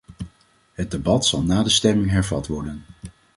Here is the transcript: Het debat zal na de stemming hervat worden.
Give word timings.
Het 0.73 0.91
debat 0.91 1.25
zal 1.25 1.43
na 1.43 1.63
de 1.63 1.69
stemming 1.69 2.09
hervat 2.11 2.47
worden. 2.47 2.85